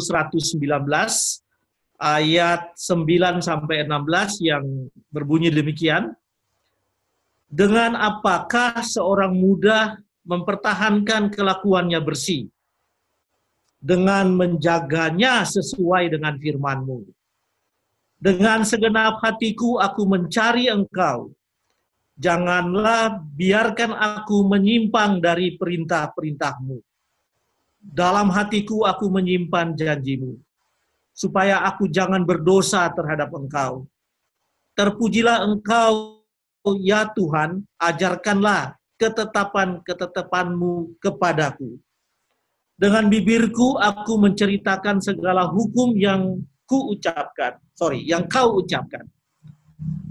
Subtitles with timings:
[0.00, 1.44] Mazmur 119
[2.00, 4.64] ayat 9 sampai 16 yang
[5.12, 6.16] berbunyi demikian.
[7.50, 12.48] Dengan apakah seorang muda mempertahankan kelakuannya bersih?
[13.80, 17.04] Dengan menjaganya sesuai dengan firman-Mu.
[18.20, 21.32] Dengan segenap hatiku aku mencari Engkau.
[22.20, 26.89] Janganlah biarkan aku menyimpang dari perintah-perintah-Mu.
[27.80, 30.36] Dalam hatiku aku menyimpan janjimu
[31.16, 33.88] supaya aku jangan berdosa terhadap Engkau.
[34.76, 36.24] Terpujilah Engkau,
[36.80, 41.80] ya Tuhan, ajarkanlah ketetapan-ketetapanmu kepadaku.
[42.80, 49.04] Dengan bibirku aku menceritakan segala hukum yang ku ucapkan, sorry, yang kau ucapkan.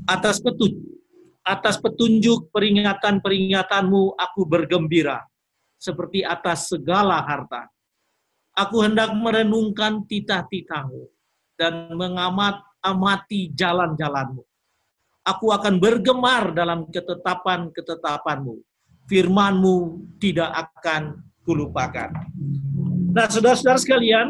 [0.06, 1.02] Atas petunjuk,
[1.42, 5.26] atas petunjuk peringatan-peringatanmu aku bergembira,
[5.80, 7.72] seperti atas segala harta
[8.60, 11.08] Aku hendak merenungkan titah-titahmu
[11.56, 14.44] dan mengamat amati jalan-jalanmu.
[15.24, 18.60] Aku akan bergemar dalam ketetapan-ketetapanmu.
[19.08, 19.76] Firmanmu
[20.20, 22.12] tidak akan kulupakan.
[23.16, 24.28] Nah, saudara-saudara sekalian,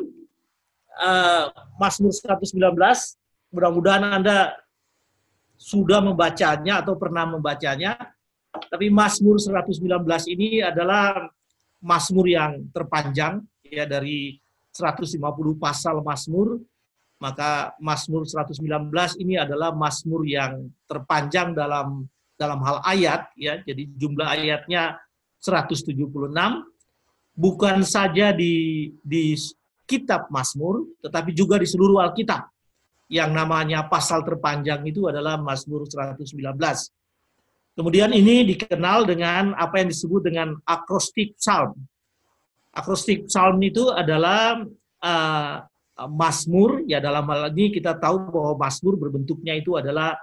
[1.01, 1.49] uh,
[1.81, 2.53] Mazmur 119,
[3.49, 4.53] mudah-mudahan Anda
[5.57, 7.97] sudah membacanya atau pernah membacanya.
[8.49, 11.27] Tapi Mazmur 119 ini adalah
[11.79, 14.35] Mazmur yang terpanjang ya dari
[14.75, 15.19] 150
[15.59, 16.59] pasal Mazmur,
[17.19, 18.59] maka Mazmur 119
[19.19, 22.07] ini adalah Mazmur yang terpanjang dalam
[22.39, 23.59] dalam hal ayat ya.
[23.63, 24.95] Jadi jumlah ayatnya
[25.43, 25.95] 176
[27.35, 29.35] bukan saja di di
[29.83, 32.47] kitab Mazmur tetapi juga di seluruh Alkitab.
[33.09, 36.29] Yang namanya pasal terpanjang itu adalah Mazmur 119.
[37.77, 41.79] Kemudian ini dikenal dengan apa yang disebut dengan acrostic psalm.
[42.75, 44.61] Akrostik psalm itu adalah
[44.99, 45.55] uh,
[46.07, 46.83] Mazmur.
[46.87, 50.15] Ya dalam hal ini kita tahu bahwa Mazmur berbentuknya itu adalah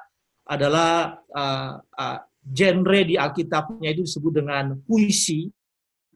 [0.47, 5.49] adalah uh, uh, genre di Alkitabnya itu disebut dengan puisi.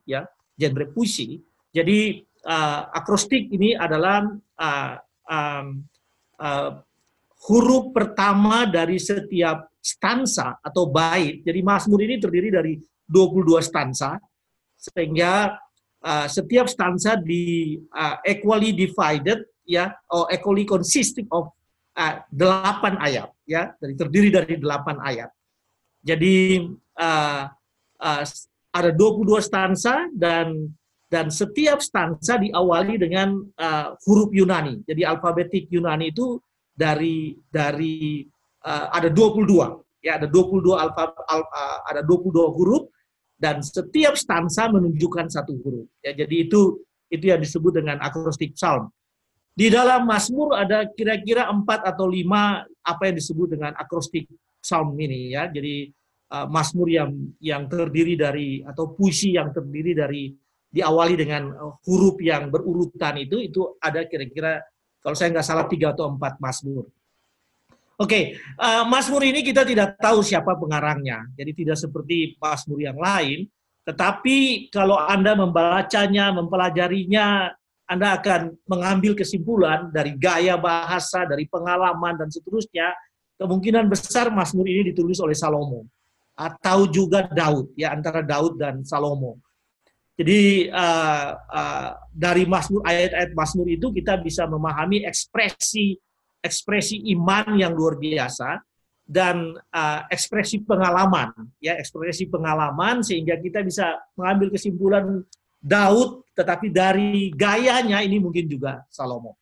[0.05, 0.29] Ya
[0.61, 1.41] genre puisi.
[1.73, 4.29] Jadi uh, akrostik ini adalah
[4.61, 4.95] uh,
[5.25, 5.67] um,
[6.37, 6.71] uh,
[7.49, 12.73] huruf pertama dari setiap stansa atau bait jadi Mazmur ini terdiri dari
[13.09, 14.21] 22 stansa
[14.81, 15.59] sehingga
[16.05, 21.53] uh, setiap stanza di uh, equally divided ya or equally consisting of
[21.97, 22.25] uh,
[23.05, 25.31] ayat ya dari terdiri dari delapan ayat.
[26.01, 26.65] Jadi
[26.97, 27.45] uh,
[28.01, 28.23] uh,
[28.73, 30.73] ada 22 stansa dan
[31.11, 34.81] dan setiap stansa diawali dengan uh, huruf Yunani.
[34.87, 36.39] Jadi alfabetik Yunani itu
[36.71, 38.25] dari dari
[38.65, 42.89] uh, ada 22 ya ada 22 alfa al, uh, ada 22 huruf
[43.41, 45.89] dan setiap stansa menunjukkan satu huruf.
[46.05, 48.93] Ya, jadi itu itu yang disebut dengan akrostik psalm.
[49.57, 54.29] Di dalam Mazmur ada kira-kira empat atau lima apa yang disebut dengan akrostik
[54.61, 55.49] psalm ini ya.
[55.49, 55.89] Jadi
[56.37, 57.11] uh, Mazmur yang
[57.41, 60.23] yang terdiri dari atau puisi yang terdiri dari
[60.71, 61.51] diawali dengan
[61.83, 64.63] huruf yang berurutan itu itu ada kira-kira
[65.03, 66.87] kalau saya nggak salah tiga atau empat Mazmur.
[68.01, 68.25] Oke, okay,
[68.57, 73.45] uh, Mazmur ini kita tidak tahu siapa pengarangnya, jadi tidak seperti Mazmur yang lain.
[73.85, 77.53] Tetapi kalau Anda membacanya, mempelajarinya,
[77.85, 82.89] Anda akan mengambil kesimpulan dari gaya bahasa, dari pengalaman dan seterusnya.
[83.37, 85.85] Kemungkinan besar Mazmur ini ditulis oleh Salomo
[86.33, 89.37] atau juga Daud, ya antara Daud dan Salomo.
[90.17, 96.01] Jadi uh, uh, dari Mazmur ayat-ayat Mazmur itu kita bisa memahami ekspresi
[96.41, 98.61] ekspresi iman yang luar biasa
[99.05, 105.05] dan uh, ekspresi pengalaman ya ekspresi pengalaman sehingga kita bisa mengambil kesimpulan
[105.61, 109.37] Daud tetapi dari gayanya ini mungkin juga Salomo.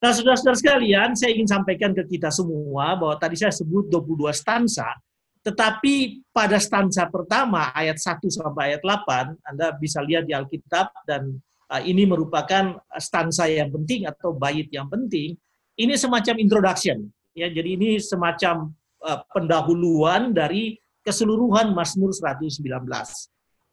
[0.00, 4.96] Nah, saudara-saudara sekalian, saya ingin sampaikan ke kita semua bahwa tadi saya sebut 22 stansa,
[5.44, 11.36] tetapi pada stansa pertama ayat 1 sampai ayat 8, Anda bisa lihat di Alkitab dan
[11.68, 15.36] uh, ini merupakan stansa yang penting atau bait yang penting
[15.80, 17.08] ini semacam introduction.
[17.32, 22.60] Ya jadi ini semacam uh, pendahuluan dari keseluruhan Mazmur 119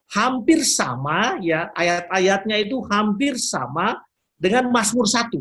[0.08, 4.00] hampir sama ya ayat-ayatnya itu hampir sama
[4.40, 5.36] dengan Mazmur 1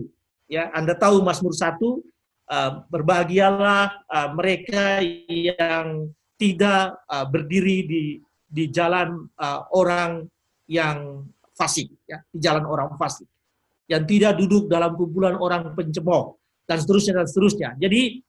[0.50, 4.98] ya Anda tahu Mazmur 1 uh, berbahagialah uh, mereka
[5.30, 8.04] yang tidak uh, berdiri di
[8.46, 10.26] di jalan uh, orang
[10.70, 13.26] yang fasik ya di jalan orang fasik.
[13.86, 16.34] Yang tidak duduk dalam kumpulan orang pencemooh
[16.66, 17.70] dan seterusnya dan seterusnya.
[17.78, 18.20] Jadi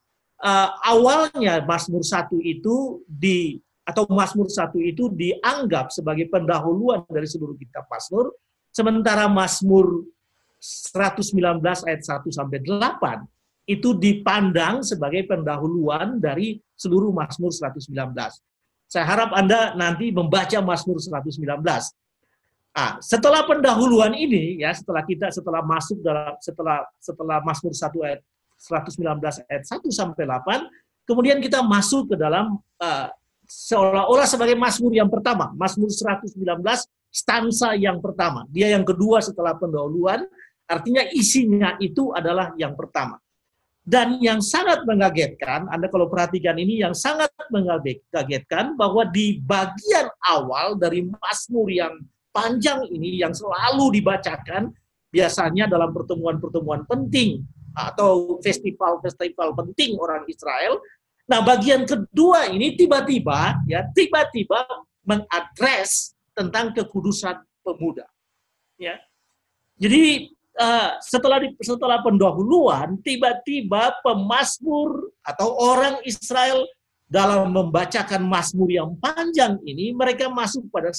[0.46, 3.58] uh, awalnya Mazmur 1 itu di
[3.88, 8.36] atau Mazmur 1 itu dianggap sebagai pendahuluan dari seluruh kitab Mazmur,
[8.70, 10.04] sementara Mazmur
[10.60, 13.24] 119 ayat 1 sampai 8
[13.68, 18.16] itu dipandang sebagai pendahuluan dari seluruh Mazmur 119.
[18.88, 21.60] Saya harap Anda nanti membaca Mazmur 119.
[22.78, 28.22] Ah, setelah pendahuluan ini ya, setelah kita setelah masuk dalam setelah setelah Mazmur 1 ayat
[28.54, 33.10] 119 ayat 1 sampai 8, kemudian kita masuk ke dalam uh,
[33.50, 36.38] seolah-olah sebagai Mazmur yang pertama, Mazmur 119
[37.10, 38.46] stansa yang pertama.
[38.54, 40.22] Dia yang kedua setelah pendahuluan,
[40.70, 43.18] artinya isinya itu adalah yang pertama.
[43.82, 50.78] Dan yang sangat mengagetkan, Anda kalau perhatikan ini, yang sangat mengagetkan bahwa di bagian awal
[50.78, 51.98] dari Mazmur yang
[52.38, 54.70] panjang ini, yang selalu dibacakan,
[55.10, 57.42] biasanya dalam pertemuan-pertemuan penting,
[57.78, 60.82] atau festival-festival penting orang Israel.
[61.30, 64.66] Nah, bagian kedua ini tiba-tiba ya tiba-tiba
[65.06, 68.10] mengadres tentang kekudusan pemuda.
[68.82, 68.98] Ya.
[69.78, 76.66] Jadi uh, setelah di, setelah pendahuluan tiba-tiba pemazmur atau orang Israel
[77.08, 80.92] dalam membacakan mazmur yang panjang ini mereka masuk pada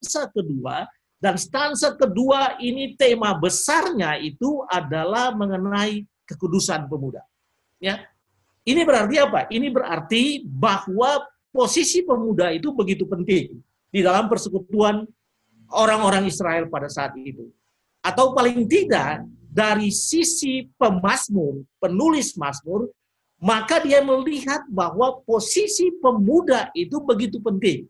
[0.00, 0.88] stansa kedua
[1.20, 7.20] dan stansa kedua ini tema besarnya itu adalah mengenai kekudusan pemuda.
[7.76, 8.00] Ya.
[8.64, 9.44] Ini berarti apa?
[9.52, 11.20] Ini berarti bahwa
[11.52, 13.60] posisi pemuda itu begitu penting
[13.92, 15.04] di dalam persekutuan
[15.68, 17.52] orang-orang Israel pada saat itu.
[18.00, 22.88] Atau paling tidak dari sisi pemazmur, penulis mazmur,
[23.40, 27.88] maka dia melihat bahwa posisi pemuda itu begitu penting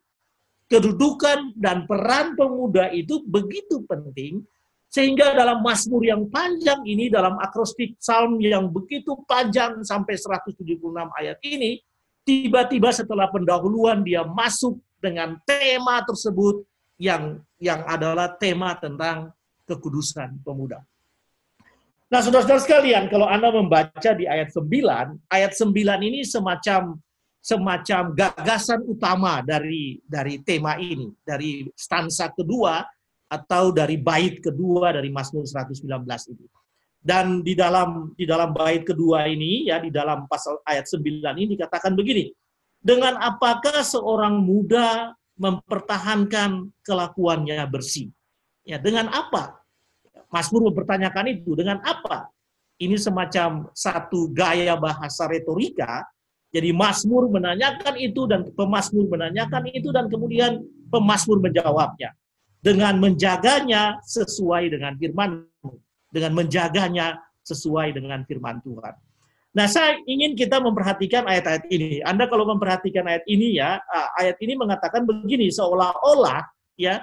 [0.71, 4.47] kedudukan dan peran pemuda itu begitu penting
[4.91, 10.79] sehingga dalam Mazmur yang panjang ini dalam akrostik psalm yang begitu panjang sampai 176
[11.19, 11.83] ayat ini
[12.23, 16.63] tiba-tiba setelah pendahuluan dia masuk dengan tema tersebut
[17.01, 19.35] yang yang adalah tema tentang
[19.67, 20.83] kekudusan pemuda.
[22.11, 25.71] Nah, saudara-saudara sekalian, kalau Anda membaca di ayat 9, ayat 9
[26.03, 26.99] ini semacam
[27.41, 32.85] semacam gagasan utama dari dari tema ini, dari stansa kedua
[33.33, 35.89] atau dari bait kedua dari Mazmur 119
[36.37, 36.47] ini.
[37.01, 41.57] Dan di dalam di dalam bait kedua ini ya di dalam pasal ayat 9 ini
[41.57, 42.29] dikatakan begini.
[42.81, 48.09] Dengan apakah seorang muda mempertahankan kelakuannya bersih?
[48.65, 49.61] Ya, dengan apa?
[50.33, 52.29] Mazmur mempertanyakan itu, dengan apa?
[52.81, 56.09] Ini semacam satu gaya bahasa retorika
[56.51, 60.59] jadi Mazmur menanyakan itu dan pemazmur menanyakan itu dan kemudian
[60.91, 62.11] pemazmur menjawabnya
[62.59, 65.47] dengan menjaganya sesuai dengan firman
[66.11, 68.95] dengan menjaganya sesuai dengan firman Tuhan.
[69.51, 71.99] Nah, saya ingin kita memperhatikan ayat-ayat ini.
[72.07, 73.83] Anda kalau memperhatikan ayat ini ya,
[74.15, 76.47] ayat ini mengatakan begini seolah-olah
[76.79, 77.03] ya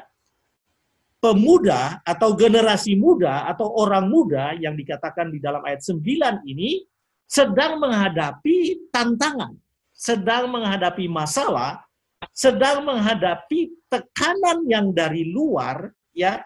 [1.20, 6.00] pemuda atau generasi muda atau orang muda yang dikatakan di dalam ayat 9
[6.48, 6.88] ini
[7.28, 9.54] sedang menghadapi tantangan,
[9.92, 11.84] sedang menghadapi masalah,
[12.32, 16.42] sedang menghadapi tekanan yang dari luar ya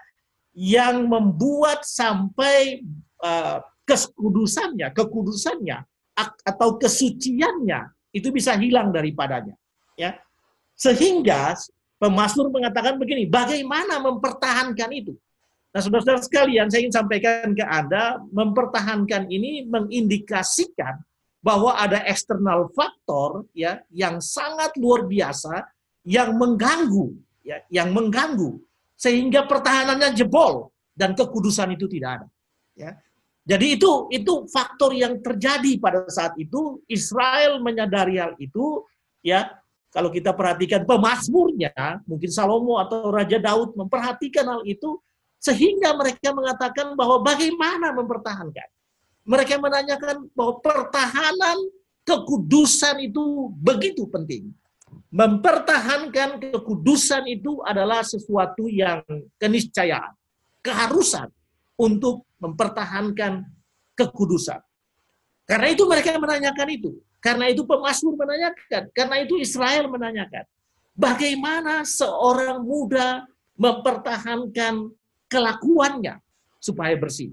[0.51, 2.83] yang membuat sampai
[3.23, 5.77] uh, kekudusannya, kekudusannya
[6.43, 9.55] atau kesuciannya itu bisa hilang daripadanya
[9.95, 10.17] ya.
[10.75, 11.55] Sehingga
[12.01, 15.13] pemazmur mengatakan begini, bagaimana mempertahankan itu?
[15.71, 20.99] Nah, saudara-saudara sekalian, saya ingin sampaikan ke Anda, mempertahankan ini mengindikasikan
[21.39, 25.63] bahwa ada eksternal faktor ya yang sangat luar biasa
[26.05, 28.61] yang mengganggu ya, yang mengganggu
[28.99, 32.27] sehingga pertahanannya jebol dan kekudusan itu tidak ada.
[32.77, 32.91] Ya.
[33.41, 38.85] Jadi itu itu faktor yang terjadi pada saat itu Israel menyadari hal itu
[39.25, 39.49] ya
[39.89, 45.01] kalau kita perhatikan pemazmurnya mungkin Salomo atau Raja Daud memperhatikan hal itu
[45.41, 48.69] sehingga mereka mengatakan bahwa bagaimana mempertahankan.
[49.25, 51.57] Mereka menanyakan bahwa pertahanan
[52.05, 54.53] kekudusan itu begitu penting.
[55.09, 59.01] Mempertahankan kekudusan itu adalah sesuatu yang
[59.41, 60.13] keniscayaan,
[60.61, 61.27] keharusan
[61.77, 63.45] untuk mempertahankan
[63.97, 64.61] kekudusan.
[65.49, 66.91] Karena itu mereka menanyakan itu.
[67.21, 68.89] Karena itu pemazmur menanyakan.
[68.93, 70.45] Karena itu Israel menanyakan.
[70.97, 73.25] Bagaimana seorang muda
[73.57, 74.89] mempertahankan
[75.31, 76.19] kelakuannya
[76.59, 77.31] supaya bersih.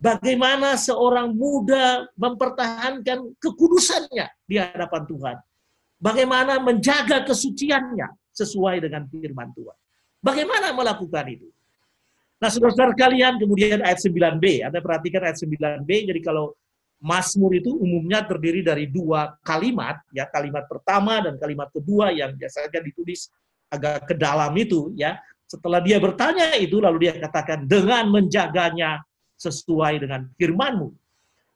[0.00, 5.36] Bagaimana seorang muda mempertahankan kekudusannya di hadapan Tuhan.
[6.00, 9.76] Bagaimana menjaga kesuciannya sesuai dengan firman Tuhan.
[10.24, 11.48] Bagaimana melakukan itu?
[12.40, 14.64] Nah, saudara-saudara kalian, kemudian ayat 9b.
[14.64, 16.56] Anda perhatikan ayat 9b, jadi kalau
[17.00, 22.80] Mazmur itu umumnya terdiri dari dua kalimat, ya kalimat pertama dan kalimat kedua yang biasanya
[22.80, 23.28] ditulis
[23.72, 25.20] agak ke dalam itu, ya
[25.50, 29.02] setelah dia bertanya itu, lalu dia katakan, dengan menjaganya
[29.34, 30.94] sesuai dengan firman-Mu.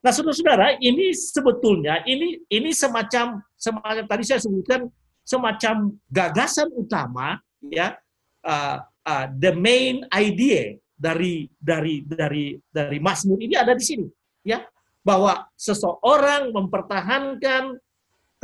[0.03, 4.91] Nah, saudara-saudara, ini sebetulnya ini ini semacam semacam tadi saya sebutkan
[5.25, 7.97] semacam gagasan utama ya
[8.45, 14.05] uh, uh, the main idea dari dari dari dari Mazmur ini ada di sini
[14.45, 14.61] ya
[15.01, 17.81] bahwa seseorang mempertahankan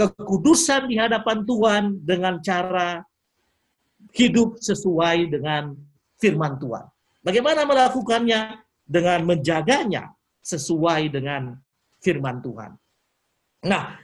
[0.01, 3.05] kekudusan di hadapan Tuhan dengan cara
[4.13, 5.75] hidup sesuai dengan
[6.21, 6.85] firman Tuhan.
[7.21, 8.65] Bagaimana melakukannya?
[8.91, 10.11] Dengan menjaganya
[10.43, 11.55] sesuai dengan
[12.03, 12.75] firman Tuhan.
[13.71, 13.95] Nah,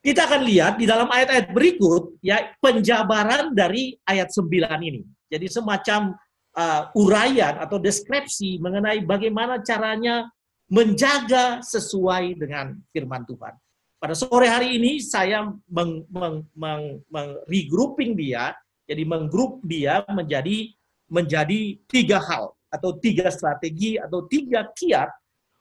[0.00, 4.48] kita akan lihat di dalam ayat-ayat berikut ya penjabaran dari ayat 9
[4.80, 5.04] ini.
[5.28, 6.16] Jadi semacam
[6.56, 10.24] uh, uraian atau deskripsi mengenai bagaimana caranya
[10.70, 13.54] menjaga sesuai dengan firman Tuhan.
[14.00, 17.28] Pada sore hari ini saya meng, meng, meng, meng
[18.16, 18.52] dia,
[18.84, 20.72] jadi menggrup dia menjadi
[21.08, 25.10] menjadi tiga hal atau tiga strategi atau tiga kiat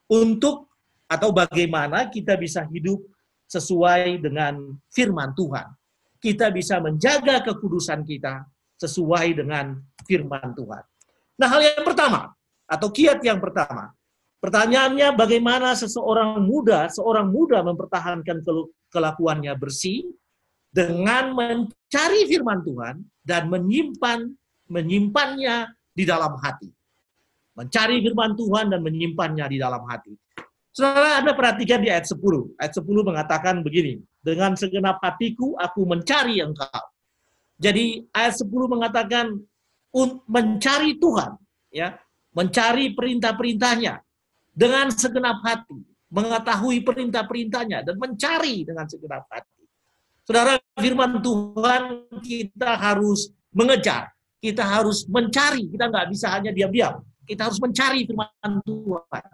[0.09, 0.71] untuk
[1.07, 2.99] atau bagaimana kita bisa hidup
[3.45, 5.67] sesuai dengan firman Tuhan.
[6.17, 8.47] Kita bisa menjaga kekudusan kita
[8.79, 9.77] sesuai dengan
[10.07, 10.83] firman Tuhan.
[11.37, 12.31] Nah, hal yang pertama
[12.65, 13.91] atau kiat yang pertama,
[14.39, 18.41] pertanyaannya bagaimana seseorang muda, seorang muda mempertahankan
[18.89, 20.07] kelakuannya bersih
[20.73, 24.25] dengan mencari firman Tuhan dan menyimpan
[24.73, 26.73] menyimpannya di dalam hati.
[27.53, 30.17] Mencari firman Tuhan dan menyimpannya di dalam hati.
[30.73, 32.57] Saudara, Anda perhatikan di ayat 10.
[32.57, 36.83] Ayat 10 mengatakan begini, dengan segenap hatiku aku mencari engkau.
[37.61, 39.37] Jadi ayat 10 mengatakan
[40.25, 41.37] mencari Tuhan,
[41.69, 41.93] ya,
[42.33, 44.01] mencari perintah-perintahnya
[44.49, 45.77] dengan segenap hati,
[46.09, 49.52] mengetahui perintah-perintahnya dan mencari dengan segenap hati.
[50.23, 54.07] Saudara, firman Tuhan kita harus mengejar,
[54.39, 57.03] kita harus mencari, kita nggak bisa hanya diam-diam.
[57.23, 59.25] Kita harus mencari firman Tuhan.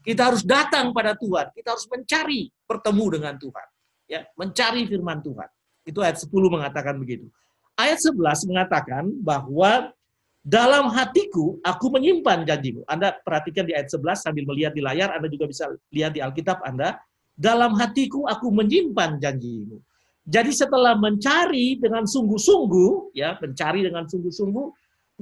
[0.00, 3.66] Kita harus datang pada Tuhan, kita harus mencari bertemu dengan Tuhan.
[4.08, 5.48] Ya, mencari firman Tuhan.
[5.88, 7.28] Itu ayat 10 mengatakan begitu.
[7.76, 9.92] Ayat 11 mengatakan bahwa
[10.40, 12.84] dalam hatiku aku menyimpan janjimu.
[12.88, 16.60] Anda perhatikan di ayat 11 sambil melihat di layar, Anda juga bisa lihat di Alkitab
[16.64, 17.00] Anda.
[17.36, 19.80] Dalam hatiku aku menyimpan janjimu.
[20.26, 24.66] Jadi setelah mencari dengan sungguh-sungguh, ya mencari dengan sungguh-sungguh,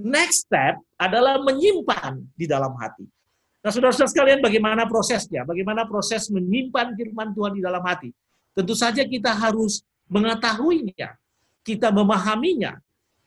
[0.05, 3.07] next step adalah menyimpan di dalam hati.
[3.59, 5.43] Nah, saudara-saudara sekalian, bagaimana prosesnya?
[5.43, 8.14] Bagaimana proses menyimpan firman Tuhan di dalam hati?
[8.55, 11.14] Tentu saja kita harus mengetahuinya,
[11.67, 12.78] kita memahaminya,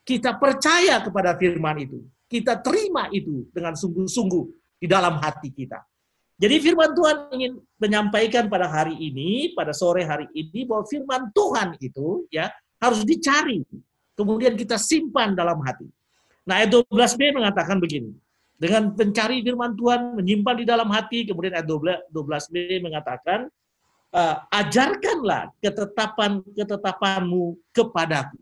[0.07, 1.99] kita percaya kepada firman itu,
[2.31, 4.43] kita terima itu dengan sungguh-sungguh
[4.81, 5.77] di dalam hati kita.
[6.41, 11.77] Jadi firman Tuhan ingin menyampaikan pada hari ini, pada sore hari ini bahwa firman Tuhan
[11.77, 12.49] itu ya
[12.81, 13.61] harus dicari.
[14.17, 15.85] Kemudian kita simpan dalam hati.
[16.41, 18.09] Nah, ayat 12b mengatakan begini.
[18.57, 22.09] Dengan mencari firman Tuhan, menyimpan di dalam hati, kemudian ayat 12,
[22.53, 23.49] b mengatakan,
[24.13, 28.37] uh, ajarkanlah ketetapan ketetapanmu kepadaku.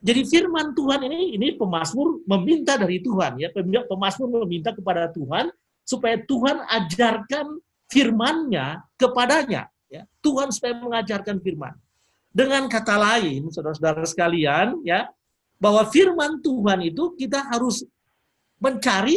[0.00, 3.48] Jadi firman Tuhan ini ini pemazmur meminta dari Tuhan ya,
[3.88, 5.50] pemazmur meminta kepada Tuhan
[5.88, 9.72] supaya Tuhan ajarkan firman-Nya kepadanya.
[9.88, 10.04] Ya.
[10.20, 11.72] Tuhan supaya mengajarkan firman.
[12.28, 15.08] Dengan kata lain, saudara-saudara sekalian, ya,
[15.56, 17.88] bahwa firman Tuhan itu kita harus
[18.60, 19.16] mencari,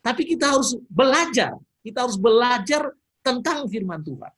[0.00, 1.60] tapi kita harus belajar.
[1.84, 2.88] Kita harus belajar
[3.20, 4.32] tentang firman Tuhan.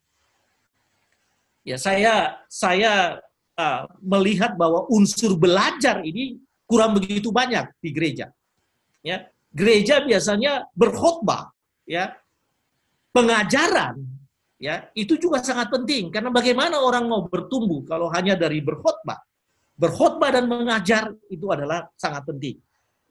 [1.63, 3.23] Ya, saya saya
[3.55, 6.35] uh, melihat bahwa unsur belajar ini
[6.67, 8.27] kurang begitu banyak di gereja.
[9.05, 11.50] Ya, gereja biasanya berkhotbah,
[11.91, 12.15] ya.
[13.11, 13.99] Pengajaran
[14.55, 16.07] ya itu juga sangat penting.
[16.07, 19.19] Karena bagaimana orang mau bertumbuh kalau hanya dari berkhotbah?
[19.75, 22.55] Berkhotbah dan mengajar itu adalah sangat penting.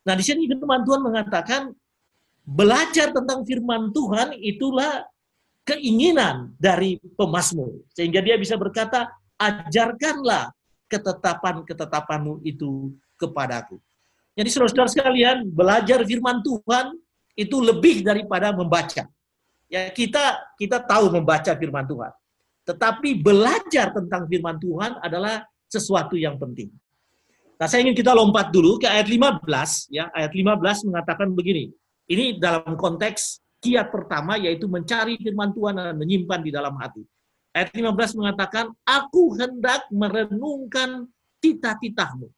[0.09, 1.63] Nah di sini firman Tuhan mengatakan
[2.49, 5.05] belajar tentang firman Tuhan itulah
[5.69, 7.85] keinginan dari pemazmur.
[7.93, 10.49] Sehingga dia bisa berkata ajarkanlah
[10.89, 13.77] ketetapan-ketetapanmu itu kepadaku.
[14.35, 16.97] Jadi saudara-saudara sekalian, belajar firman Tuhan
[17.35, 19.07] itu lebih daripada membaca.
[19.71, 22.13] Ya, kita kita tahu membaca firman Tuhan.
[22.67, 26.71] Tetapi belajar tentang firman Tuhan adalah sesuatu yang penting.
[27.61, 29.47] Nah, saya ingin kita lompat dulu ke ayat 15
[29.93, 30.09] ya.
[30.11, 31.71] Ayat 15 mengatakan begini.
[32.11, 37.05] Ini dalam konteks kiat pertama yaitu mencari firman Tuhan dan menyimpan di dalam hati.
[37.55, 41.07] Ayat 15 mengatakan, Aku hendak merenungkan
[41.39, 42.31] titah-titahmu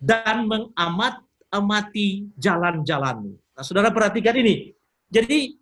[0.00, 3.36] dan mengamat amati jalan-jalanmu.
[3.60, 4.72] Nah, saudara perhatikan ini.
[5.12, 5.52] Jadi,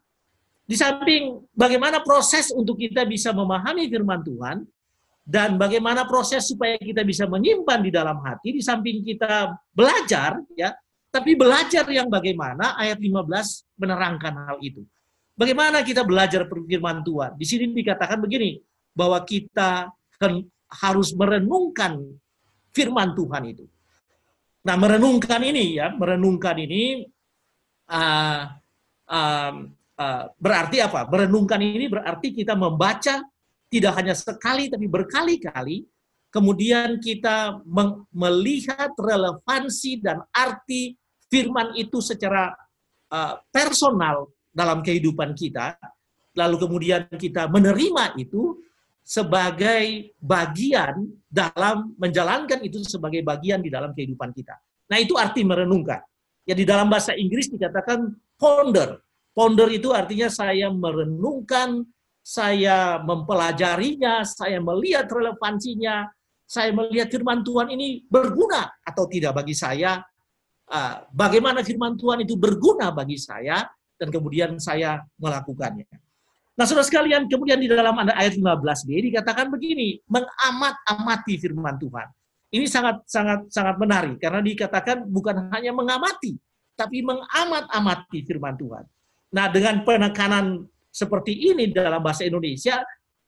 [0.63, 4.63] di samping bagaimana proses untuk kita bisa memahami firman Tuhan,
[5.27, 10.71] dan bagaimana proses supaya kita bisa menyimpan di dalam hati, di samping kita belajar, ya,
[11.11, 14.87] tapi belajar yang bagaimana ayat 15 menerangkan hal itu.
[15.35, 17.35] Bagaimana kita belajar firman Tuhan?
[17.35, 18.63] Di sini dikatakan begini,
[18.95, 19.91] bahwa kita
[20.87, 21.99] harus merenungkan
[22.71, 23.67] firman Tuhan itu.
[24.63, 27.11] Nah, merenungkan ini ya, merenungkan ini
[27.89, 28.43] uh,
[29.09, 31.09] uh, berarti apa?
[31.11, 33.25] Merenungkan ini berarti kita membaca
[33.69, 35.85] tidak hanya sekali tapi berkali-kali,
[36.33, 37.61] kemudian kita
[38.13, 40.97] melihat relevansi dan arti
[41.29, 42.53] firman itu secara
[43.13, 45.77] uh, personal dalam kehidupan kita,
[46.33, 48.57] lalu kemudian kita menerima itu
[49.05, 54.57] sebagai bagian dalam menjalankan itu sebagai bagian di dalam kehidupan kita.
[54.89, 56.01] Nah, itu arti merenungkan.
[56.49, 58.09] Ya di dalam bahasa Inggris dikatakan
[58.41, 59.05] ponder.
[59.37, 61.85] Ponder itu artinya saya merenungkan,
[62.25, 66.09] saya mempelajarinya, saya melihat relevansinya,
[66.49, 70.01] saya melihat firman Tuhan ini berguna atau tidak bagi saya.
[70.69, 73.69] Ah, bagaimana firman Tuhan itu berguna bagi saya
[74.01, 75.89] dan kemudian saya melakukannya.
[76.59, 82.09] Nah, saudara sekalian, kemudian di dalam ayat 15b dikatakan begini, mengamat-amati firman Tuhan.
[82.49, 86.41] Ini sangat sangat sangat menarik karena dikatakan bukan hanya mengamati,
[86.73, 88.85] tapi mengamat-amati firman Tuhan.
[89.37, 92.81] Nah, dengan penekanan seperti ini dalam bahasa Indonesia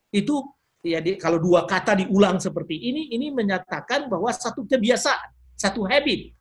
[0.09, 0.41] itu
[0.81, 6.33] ya di, kalau dua kata diulang seperti ini, ini menyatakan bahwa satu kebiasaan, satu habit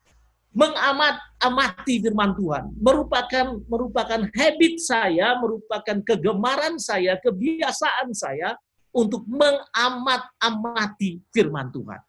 [0.50, 8.58] mengamat amati firman Tuhan merupakan merupakan habit saya, merupakan kegemaran saya, kebiasaan saya
[8.90, 12.02] untuk mengamat amati firman Tuhan.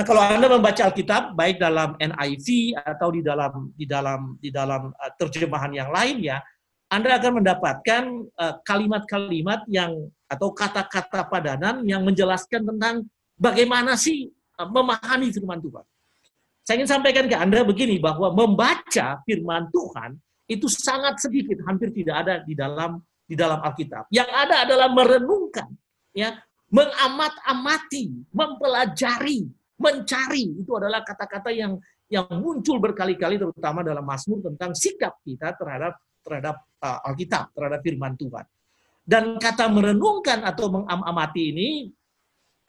[0.00, 4.88] Nah, kalau Anda membaca Alkitab baik dalam NIV atau di dalam di dalam di dalam
[4.96, 6.40] uh, terjemahan yang lain ya,
[6.88, 9.92] Anda akan mendapatkan uh, kalimat-kalimat yang
[10.24, 15.84] atau kata-kata padanan yang menjelaskan tentang bagaimana sih uh, memahami firman Tuhan.
[16.64, 20.16] Saya ingin sampaikan ke Anda begini bahwa membaca firman Tuhan
[20.48, 24.08] itu sangat sedikit, hampir tidak ada di dalam di dalam Alkitab.
[24.08, 25.68] Yang ada adalah merenungkan,
[26.16, 26.40] ya,
[26.72, 30.60] mengamat-amati, mempelajari, mencari.
[30.60, 36.56] Itu adalah kata-kata yang yang muncul berkali-kali terutama dalam Mazmur tentang sikap kita terhadap terhadap
[36.84, 38.44] uh, Alkitab, terhadap firman Tuhan.
[39.00, 41.68] Dan kata merenungkan atau mengamati ini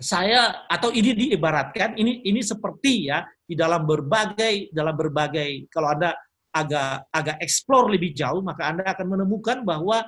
[0.01, 6.17] saya atau ini diibaratkan ini ini seperti ya di dalam berbagai dalam berbagai kalau Anda
[6.49, 10.01] agak agak explore lebih jauh maka Anda akan menemukan bahwa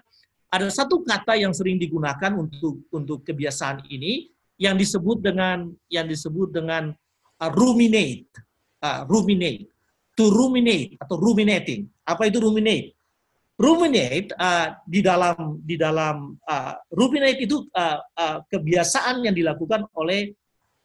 [0.49, 6.53] ada satu kata yang sering digunakan untuk untuk kebiasaan ini yang disebut dengan yang disebut
[6.53, 6.93] dengan
[7.41, 8.29] uh, ruminate.
[8.83, 9.69] Uh, ruminate.
[10.13, 11.89] To ruminate atau ruminating.
[12.05, 12.93] Apa itu ruminate?
[13.57, 20.33] Ruminate uh, di dalam di dalam uh, ruminate itu uh, uh, kebiasaan yang dilakukan oleh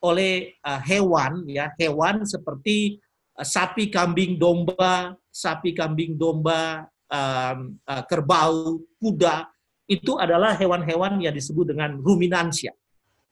[0.01, 1.69] oleh uh, hewan ya.
[1.77, 2.97] Hewan seperti
[3.37, 9.49] uh, sapi kambing domba sapi kambing domba um, uh, kerbau kuda.
[9.89, 12.77] Itu adalah hewan-hewan yang disebut dengan ruminansia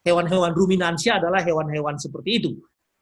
[0.06, 2.52] hewan-hewan ruminansia adalah hewan-hewan seperti itu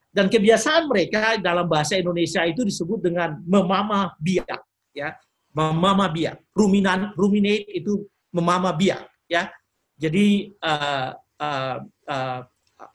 [0.09, 4.65] dan kebiasaan mereka dalam bahasa Indonesia itu disebut dengan memama biak
[4.97, 5.13] ya
[5.55, 6.43] memama biak.
[6.53, 9.07] Ruminan, ruminate itu memama biak.
[9.31, 9.49] Ya,
[9.97, 11.77] jadi uh, uh,
[12.11, 12.41] uh,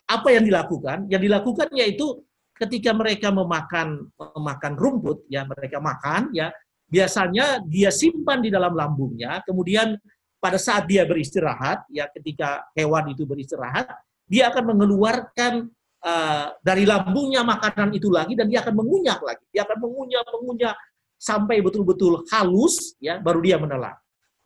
[0.06, 1.08] apa yang dilakukan?
[1.08, 2.20] Yang dilakukan yaitu
[2.54, 6.52] ketika mereka memakan memakan rumput, ya mereka makan, ya
[6.92, 9.40] biasanya dia simpan di dalam lambungnya.
[9.48, 9.96] Kemudian
[10.40, 13.92] pada saat dia beristirahat, ya ketika hewan itu beristirahat,
[14.24, 15.68] dia akan mengeluarkan
[16.00, 19.44] uh, dari lambungnya makanan itu lagi dan dia akan mengunyah lagi.
[19.52, 20.74] Dia akan mengunyah, mengunyah
[21.20, 23.96] sampai betul-betul halus, ya baru dia menelan.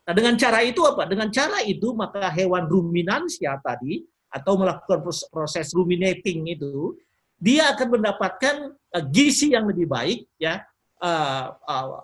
[0.04, 1.08] Nah, dengan cara itu apa?
[1.08, 4.04] Dengan cara itu maka hewan ruminansia tadi
[4.34, 6.98] atau melakukan proses ruminating itu,
[7.38, 10.66] dia akan mendapatkan uh, gizi yang lebih baik, ya
[11.04, 11.46] uh,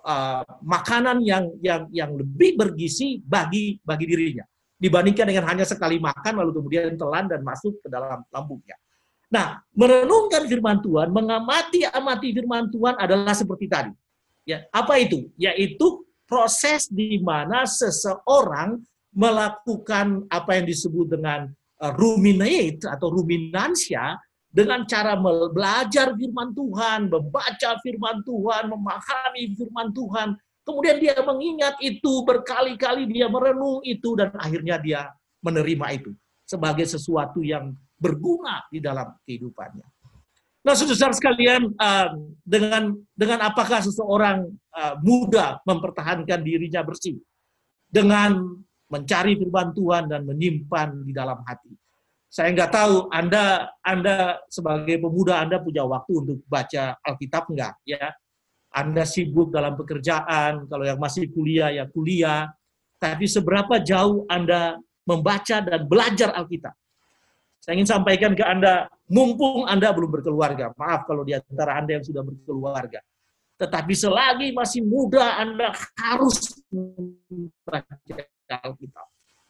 [0.04, 4.44] uh, makanan yang yang yang lebih bergizi bagi bagi dirinya
[4.80, 8.76] dibandingkan dengan hanya sekali makan lalu kemudian telan dan masuk ke dalam lambungnya.
[9.30, 13.92] Nah, merenungkan firman Tuhan, mengamati amati firman Tuhan adalah seperti tadi.
[14.42, 15.30] Ya, apa itu?
[15.38, 18.80] Yaitu proses di mana seseorang
[19.14, 21.46] melakukan apa yang disebut dengan
[21.94, 24.18] ruminate atau ruminansia
[24.50, 25.14] dengan cara
[25.54, 30.34] belajar firman Tuhan, membaca firman Tuhan, memahami firman Tuhan,
[30.66, 35.00] kemudian dia mengingat itu berkali-kali dia merenung itu dan akhirnya dia
[35.38, 36.10] menerima itu
[36.42, 39.86] sebagai sesuatu yang berguna di dalam kehidupannya.
[40.60, 41.72] Nah, saudara sekalian,
[42.44, 44.50] dengan dengan apakah seseorang
[45.00, 47.16] mudah mempertahankan dirinya bersih
[47.86, 48.60] dengan
[48.90, 51.70] mencari firman Tuhan dan menyimpan di dalam hati.
[52.30, 58.14] Saya nggak tahu Anda Anda sebagai pemuda Anda punya waktu untuk baca Alkitab nggak ya?
[58.70, 62.46] Anda sibuk dalam pekerjaan, kalau yang masih kuliah ya kuliah,
[63.02, 66.70] tapi seberapa jauh Anda membaca dan belajar Alkitab.
[67.58, 72.06] Saya ingin sampaikan ke Anda, mumpung Anda belum berkeluarga, maaf kalau di antara Anda yang
[72.06, 73.02] sudah berkeluarga.
[73.58, 78.16] Tetapi selagi masih muda, Anda harus membaca
[78.48, 79.06] Alkitab.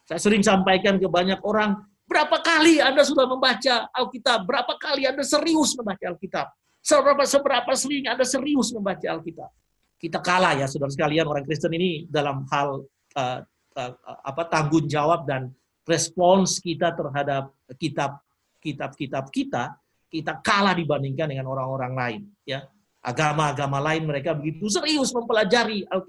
[0.09, 1.77] Saya sering sampaikan ke banyak orang,
[2.11, 4.43] berapa kali Anda sudah membaca Alkitab?
[4.43, 6.51] Berapa kali Anda serius membaca Alkitab?
[6.83, 9.47] Seberapa, seberapa sering Anda serius membaca Alkitab?
[9.95, 12.83] Kita kalah ya, saudara sekalian, orang Kristen ini dalam hal
[13.15, 13.39] uh,
[13.77, 13.91] uh,
[14.27, 15.55] apa tanggung jawab dan
[15.87, 18.19] respons kita terhadap kitab
[18.59, 19.63] kitab-kitab kita,
[20.11, 22.21] kita kalah dibandingkan dengan orang-orang lain.
[22.43, 22.65] Ya,
[22.99, 26.01] agama-agama lain mereka begitu serius mempelajari uh,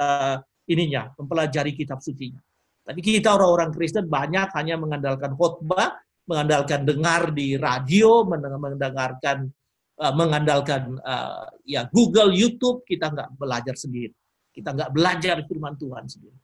[0.00, 0.36] uh,
[0.70, 2.30] ininya, mempelajari kitab suci
[2.82, 9.46] Tapi kita orang-orang Kristen banyak hanya mengandalkan khotbah, mengandalkan dengar di radio, mendengarkan
[10.02, 14.14] uh, mengandalkan uh, ya Google, YouTube, kita nggak belajar sendiri.
[14.52, 16.36] Kita nggak belajar firman Tuhan sendiri.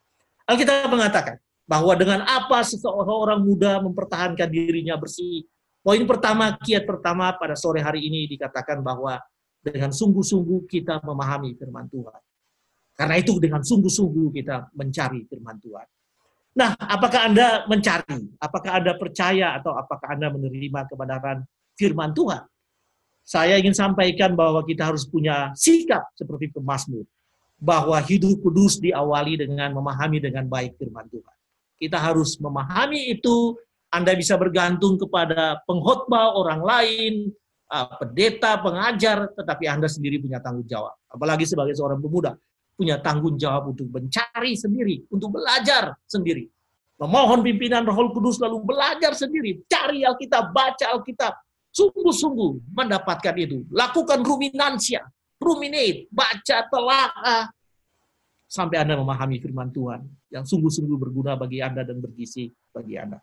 [0.49, 1.37] Alkitab mengatakan,
[1.69, 5.45] bahwa dengan apa seseorang muda mempertahankan dirinya bersih.
[5.85, 9.21] Poin pertama, kiat pertama pada sore hari ini dikatakan bahwa
[9.61, 12.21] dengan sungguh-sungguh kita memahami firman Tuhan.
[12.97, 15.87] Karena itu dengan sungguh-sungguh kita mencari firman Tuhan.
[16.59, 18.35] Nah, apakah Anda mencari?
[18.43, 21.47] Apakah Anda percaya atau apakah Anda menerima kebenaran
[21.79, 22.43] firman Tuhan?
[23.23, 27.07] Saya ingin sampaikan bahwa kita harus punya sikap seperti pemazmur.
[27.63, 31.37] Bahwa hidup kudus diawali dengan memahami dengan baik firman Tuhan.
[31.79, 33.55] Kita harus memahami itu.
[33.89, 37.15] Anda bisa bergantung kepada pengkhotbah orang lain,
[37.71, 40.93] uh, pendeta, pengajar, tetapi Anda sendiri punya tanggung jawab.
[41.09, 42.37] Apalagi sebagai seorang pemuda,
[42.79, 46.47] punya tanggung jawab untuk mencari sendiri, untuk belajar sendiri.
[47.03, 51.35] Memohon pimpinan Roh Kudus lalu belajar sendiri, cari Alkitab, baca Alkitab,
[51.75, 53.67] sungguh-sungguh mendapatkan itu.
[53.75, 55.03] Lakukan ruminansia,
[55.43, 57.11] ruminate, baca, telah
[58.47, 63.19] sampai Anda memahami firman Tuhan yang sungguh-sungguh berguna bagi Anda dan bergizi bagi Anda.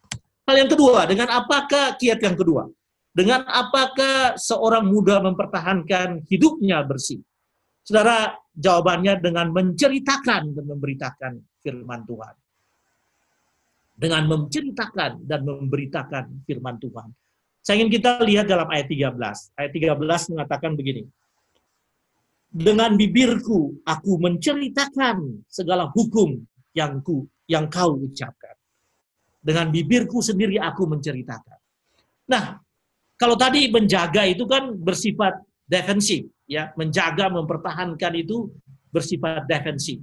[0.45, 2.69] Hal yang kedua, dengan apakah kiat yang kedua?
[3.15, 7.23] Dengan apakah seorang muda mempertahankan hidupnya bersih?
[7.85, 12.35] Saudara, jawabannya dengan menceritakan dan memberitakan firman Tuhan.
[13.95, 17.13] Dengan menceritakan dan memberitakan firman Tuhan.
[17.61, 19.55] Saya ingin kita lihat dalam ayat 13.
[19.55, 21.05] Ayat 13 mengatakan begini
[22.55, 26.39] dengan bibirku aku menceritakan segala hukum
[26.71, 28.55] yang ku yang kau ucapkan.
[29.43, 31.59] Dengan bibirku sendiri aku menceritakan.
[32.31, 32.57] Nah,
[33.19, 35.35] kalau tadi menjaga itu kan bersifat
[35.67, 38.49] defensif, ya, menjaga mempertahankan itu
[38.89, 39.99] bersifat defensif.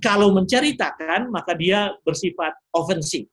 [0.00, 3.28] Kalau menceritakan maka dia bersifat ofensif.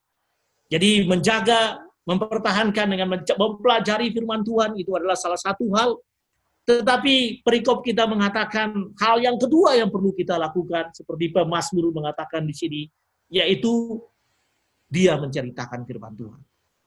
[0.72, 6.00] Jadi menjaga, mempertahankan dengan mempelajari firman Tuhan itu adalah salah satu hal
[6.62, 12.54] tetapi perikop kita mengatakan hal yang kedua yang perlu kita lakukan seperti pemazmur mengatakan di
[12.54, 12.82] sini
[13.34, 13.98] yaitu
[14.86, 16.42] dia menceritakan firman Tuhan.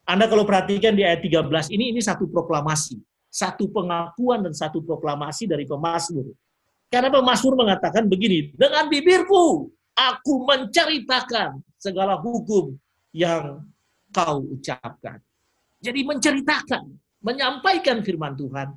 [0.05, 3.01] Anda kalau perhatikan di ayat 13 ini ini satu proklamasi,
[3.35, 6.31] satu pengakuan dan satu proklamasi dari pemazmur.
[6.87, 12.79] Karena pemazmur mengatakan begini, dengan bibirku aku menceritakan segala hukum
[13.11, 13.59] yang
[14.15, 15.19] kau ucapkan.
[15.83, 16.87] Jadi menceritakan,
[17.19, 18.71] menyampaikan firman Tuhan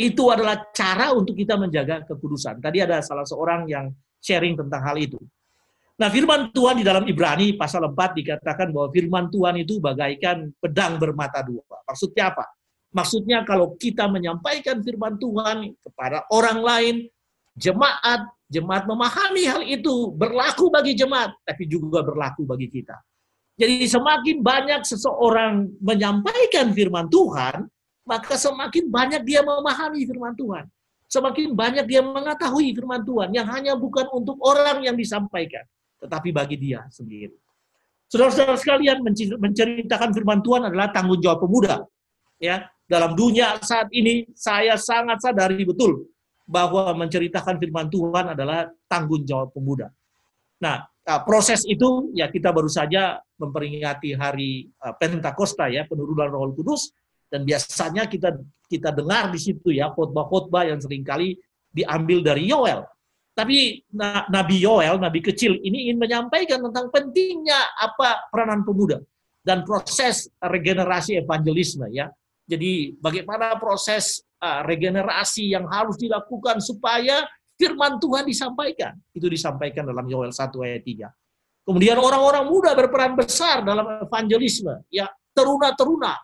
[0.00, 2.64] itu adalah cara untuk kita menjaga kekudusan.
[2.64, 3.92] Tadi ada salah seorang yang
[4.24, 5.20] sharing tentang hal itu.
[5.98, 10.94] Nah, firman Tuhan di dalam Ibrani pasal 4 dikatakan bahwa firman Tuhan itu bagaikan pedang
[10.96, 11.66] bermata dua.
[11.82, 12.46] Maksudnya apa?
[12.88, 16.94] Maksudnya kalau kita menyampaikan firman Tuhan kepada orang lain,
[17.52, 22.96] jemaat, jemaat memahami hal itu, berlaku bagi jemaat, tapi juga berlaku bagi kita.
[23.58, 27.66] Jadi semakin banyak seseorang menyampaikan firman Tuhan,
[28.08, 30.64] maka semakin banyak dia memahami firman Tuhan.
[31.08, 35.64] Semakin banyak dia mengetahui firman Tuhan yang hanya bukan untuk orang yang disampaikan,
[36.00, 37.36] tetapi bagi dia sendiri.
[38.08, 39.04] Saudara-saudara sekalian,
[39.36, 41.84] menceritakan firman Tuhan adalah tanggung jawab pemuda.
[42.40, 46.08] Ya, dalam dunia saat ini saya sangat sadari betul
[46.48, 49.92] bahwa menceritakan firman Tuhan adalah tanggung jawab pemuda.
[50.64, 50.88] Nah,
[51.28, 56.96] proses itu ya kita baru saja memperingati hari eh, Pentakosta ya, penurunan Roh Kudus
[57.28, 58.32] dan biasanya kita
[58.68, 61.36] kita dengar di situ ya khotbah-khotbah yang sering kali
[61.72, 62.84] diambil dari Yoel.
[63.36, 63.86] Tapi
[64.34, 68.98] Nabi Yoel, Nabi kecil ini ingin menyampaikan tentang pentingnya apa peranan pemuda
[69.46, 72.10] dan proses regenerasi evangelisme ya.
[72.48, 77.28] Jadi bagaimana proses uh, regenerasi yang harus dilakukan supaya
[77.60, 78.96] firman Tuhan disampaikan.
[79.12, 81.68] Itu disampaikan dalam Yoel 1 ayat 3.
[81.68, 84.88] Kemudian orang-orang muda berperan besar dalam evangelisme.
[84.88, 86.16] Ya, teruna-teruna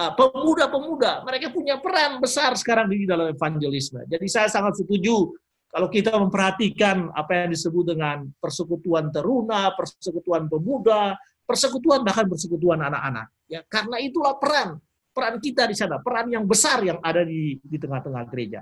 [0.00, 4.06] Ah, pemuda-pemuda, mereka punya peran besar sekarang di dalam evangelisme.
[4.06, 5.34] Jadi saya sangat setuju
[5.70, 11.14] Kalau kita memperhatikan apa yang disebut dengan persekutuan teruna, persekutuan pemuda,
[11.46, 14.82] persekutuan bahkan persekutuan anak-anak, ya karena itulah peran
[15.20, 18.60] peran kita di sana, peran yang besar yang ada di di tengah-tengah gereja.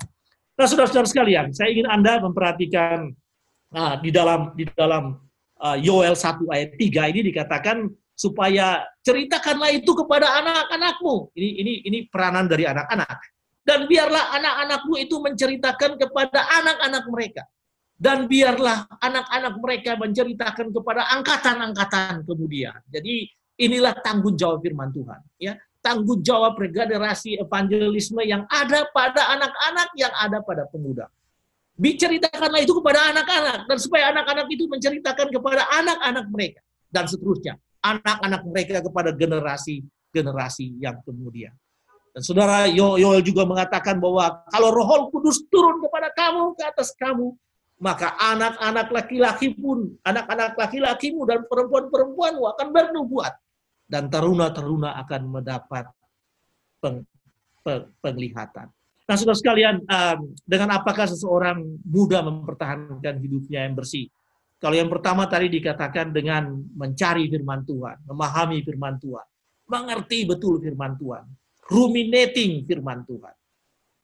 [0.59, 3.15] Nah, saudara-saudara sekalian, saya ingin Anda memperhatikan
[3.71, 5.15] nah, di dalam di dalam
[5.63, 7.87] uh, Yoel 1 ayat 3 ini dikatakan
[8.19, 11.31] supaya ceritakanlah itu kepada anak-anakmu.
[11.39, 17.45] Ini ini ini peranan dari anak-anak dan biarlah anak-anakmu itu menceritakan kepada anak-anak mereka.
[17.99, 22.79] Dan biarlah anak-anak mereka menceritakan kepada angkatan-angkatan kemudian.
[22.87, 23.27] Jadi
[23.59, 25.21] inilah tanggung jawab firman Tuhan.
[25.37, 31.07] Ya, tanggung jawab regenerasi evangelisme yang ada pada anak-anak yang ada pada pemuda.
[31.79, 36.61] Biceritakanlah itu kepada anak-anak dan supaya anak-anak itu menceritakan kepada anak-anak mereka
[36.91, 37.55] dan seterusnya.
[37.79, 41.55] Anak-anak mereka kepada generasi-generasi yang kemudian.
[42.11, 47.31] Dan saudara Yoel juga mengatakan bahwa kalau roh kudus turun kepada kamu, ke atas kamu,
[47.79, 53.39] maka anak-anak laki-laki pun, anak-anak laki-lakimu dan perempuan-perempuanmu akan bernubuat.
[53.89, 55.89] Dan teruna-teruna akan mendapat
[56.77, 57.09] peng,
[57.65, 58.69] peng, penglihatan.
[59.09, 59.81] Nah, saudara sekalian,
[60.45, 64.13] dengan apakah seseorang mudah mempertahankan hidupnya yang bersih?
[64.61, 69.27] Kalau yang pertama tadi dikatakan dengan mencari firman Tuhan, memahami firman Tuhan,
[69.73, 71.25] mengerti betul firman Tuhan
[71.69, 73.35] ruminating firman Tuhan.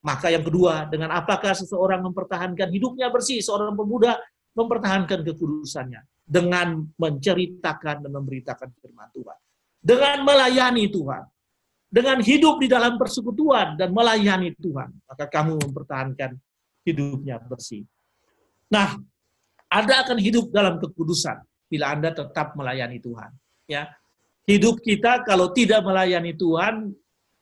[0.05, 4.21] Maka yang kedua, dengan apakah seseorang mempertahankan hidupnya bersih, seorang pemuda
[4.53, 9.39] mempertahankan kekudusannya dengan menceritakan dan memberitakan firman Tuhan.
[9.85, 11.29] Dengan melayani Tuhan.
[11.95, 16.35] Dengan hidup di dalam persekutuan dan melayani Tuhan, maka kamu mempertahankan
[16.83, 17.87] hidupnya bersih.
[18.67, 18.99] Nah,
[19.71, 21.39] Anda akan hidup dalam kekudusan
[21.71, 23.31] bila Anda tetap melayani Tuhan.
[23.71, 23.95] Ya,
[24.45, 26.93] hidup kita kalau tidak melayani Tuhan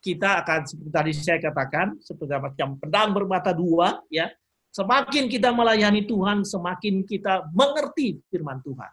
[0.03, 4.31] kita akan seperti tadi saya katakan seperti macam pedang bermata dua ya
[4.75, 8.91] semakin kita melayani Tuhan semakin kita mengerti firman Tuhan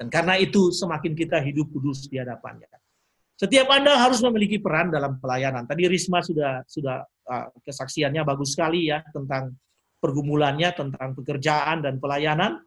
[0.00, 2.68] dan karena itu semakin kita hidup kudus di hadapannya
[3.36, 5.68] setiap anda harus memiliki peran dalam pelayanan.
[5.68, 9.52] Tadi Risma sudah sudah uh, kesaksiannya bagus sekali ya tentang
[10.00, 12.64] pergumulannya tentang pekerjaan dan pelayanan.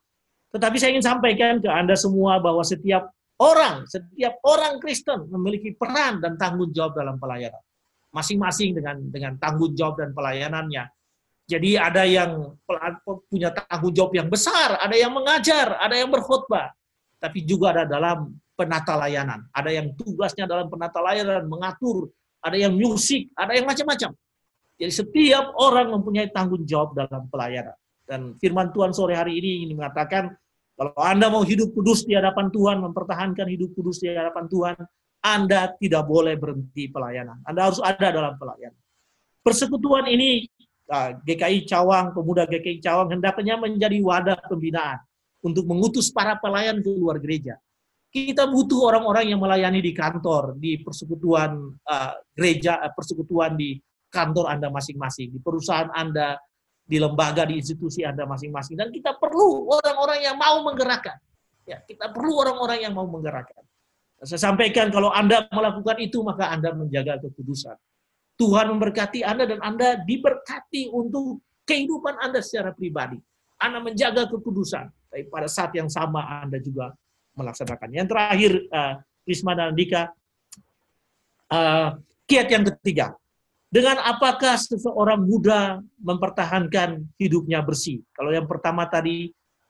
[0.53, 3.10] Tetapi saya ingin sampaikan ke anda semua bahwa setiap
[3.41, 7.62] orang setiap orang Kristen memiliki peran dan tanggung jawab dalam pelayanan.
[8.13, 10.86] Masing-masing dengan dengan tanggung jawab dan pelayanannya.
[11.49, 12.62] Jadi ada yang
[13.25, 16.69] punya tanggung jawab yang besar, ada yang mengajar, ada yang berkhutbah,
[17.17, 19.48] tapi juga ada dalam penata layanan.
[19.56, 22.12] Ada yang tugasnya dalam penata layanan, mengatur,
[22.43, 24.12] ada yang musik, ada yang macam-macam.
[24.76, 27.76] Jadi setiap orang mempunyai tanggung jawab dalam pelayanan.
[28.04, 30.36] Dan firman Tuhan sore hari ini ingin mengatakan,
[30.76, 34.76] kalau Anda mau hidup kudus di hadapan Tuhan, mempertahankan hidup kudus di hadapan Tuhan,
[35.19, 37.43] anda tidak boleh berhenti pelayanan.
[37.43, 38.80] Anda harus ada dalam pelayanan.
[39.43, 40.48] Persekutuan ini
[40.88, 45.04] ah, GKI Cawang, pemuda GKI Cawang hendaknya menjadi wadah pembinaan
[45.43, 47.60] untuk mengutus para pelayan ke luar gereja.
[48.10, 53.78] Kita butuh orang-orang yang melayani di kantor, di persekutuan uh, gereja, uh, persekutuan di
[54.10, 56.34] kantor Anda masing-masing, di perusahaan Anda,
[56.82, 58.74] di lembaga, di institusi Anda masing-masing.
[58.82, 61.22] Dan kita perlu orang-orang yang mau menggerakkan.
[61.69, 63.62] Ya, kita perlu orang-orang yang mau menggerakkan.
[64.26, 67.78] Saya sampaikan kalau Anda melakukan itu maka Anda menjaga kekudusan.
[68.36, 73.22] Tuhan memberkati Anda dan Anda diberkati untuk kehidupan Anda secara pribadi.
[73.62, 75.13] Anda menjaga kekudusan.
[75.13, 76.89] Tapi pada saat yang sama Anda juga
[77.39, 77.89] melaksanakan.
[77.95, 80.02] Yang terakhir, uh, dan Andika,
[81.54, 81.95] uh,
[82.28, 83.15] kiat yang ketiga.
[83.69, 88.02] Dengan apakah seseorang muda mempertahankan hidupnya bersih?
[88.17, 89.30] Kalau yang pertama tadi,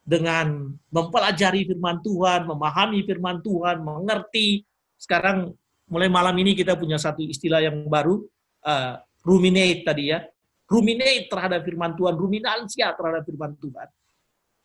[0.09, 4.63] dengan mempelajari firman Tuhan, memahami firman Tuhan, mengerti.
[4.95, 5.51] Sekarang
[5.85, 8.23] mulai malam ini kita punya satu istilah yang baru,
[8.65, 10.23] uh, ruminate tadi ya.
[10.69, 13.87] Ruminate terhadap firman Tuhan, ruminansia terhadap firman Tuhan.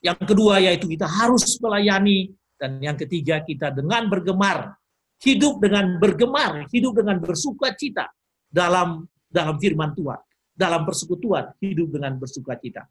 [0.05, 2.31] Yang kedua yaitu kita harus melayani.
[2.55, 4.79] Dan yang ketiga kita dengan bergemar.
[5.23, 8.13] Hidup dengan bergemar, hidup dengan bersuka cita
[8.51, 10.21] dalam dalam firman Tuhan.
[10.55, 12.87] Dalam persekutuan, hidup dengan bersuka cita.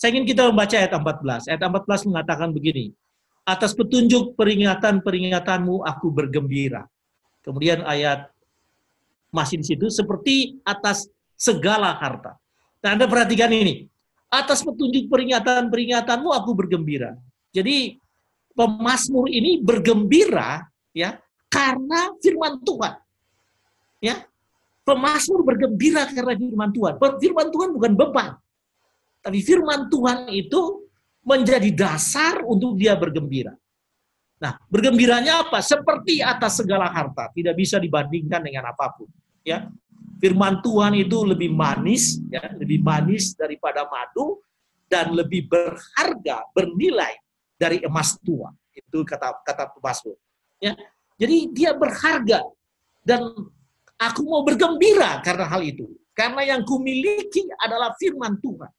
[0.00, 1.50] Saya ingin kita membaca ayat 14.
[1.52, 2.94] Ayat 14 mengatakan begini,
[3.44, 6.88] atas petunjuk peringatan-peringatanmu aku bergembira.
[7.44, 8.32] Kemudian ayat
[9.28, 11.04] masih di situ, seperti atas
[11.36, 12.40] segala harta.
[12.80, 13.92] Nah, Anda perhatikan ini.
[14.32, 17.12] Atas petunjuk peringatan-peringatanmu aku bergembira.
[17.52, 17.99] Jadi
[18.60, 21.16] pemazmur ini bergembira ya
[21.48, 22.94] karena firman Tuhan.
[24.04, 24.28] Ya.
[24.84, 27.00] Pemazmur bergembira karena firman Tuhan.
[27.00, 28.30] Firman Tuhan bukan beban.
[29.24, 30.88] Tapi firman Tuhan itu
[31.24, 33.52] menjadi dasar untuk dia bergembira.
[34.40, 35.60] Nah, bergembiranya apa?
[35.60, 39.04] Seperti atas segala harta, tidak bisa dibandingkan dengan apa pun.
[39.44, 39.68] Ya,
[40.16, 44.40] firman Tuhan itu lebih manis, ya, lebih manis daripada madu,
[44.88, 47.20] dan lebih berharga, bernilai
[47.60, 48.48] dari emas tua.
[48.72, 50.16] Itu kata kata pemasmur.
[50.64, 50.72] Ya.
[51.20, 52.40] Jadi dia berharga
[53.04, 53.28] dan
[54.00, 55.84] aku mau bergembira karena hal itu.
[56.16, 58.72] Karena yang kumiliki adalah firman Tuhan.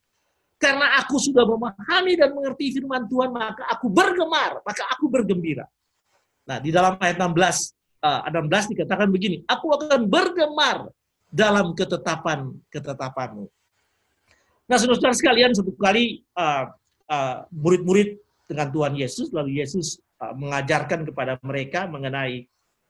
[0.61, 5.65] Karena aku sudah memahami dan mengerti firman Tuhan, maka aku bergemar, maka aku bergembira.
[6.45, 7.73] Nah, di dalam ayat 16,
[8.05, 10.93] uh, 16 dikatakan begini, aku akan bergemar
[11.33, 13.49] dalam ketetapan ketetapanmu.
[14.69, 16.69] Nah, saudara-saudara sekalian, satu kali uh,
[17.09, 22.43] uh, murid-murid dengan Tuhan Yesus, lalu Yesus uh, mengajarkan kepada mereka mengenai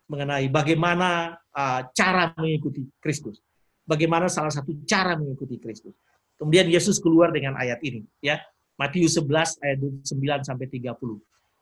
[0.10, 3.38] mengenai bagaimana uh, cara mengikuti Kristus.
[3.86, 5.93] Bagaimana salah satu cara mengikuti Kristus.
[6.41, 8.41] Kemudian Yesus keluar dengan ayat ini, ya.
[8.82, 10.97] Matius 11 ayat 9 sampai 30.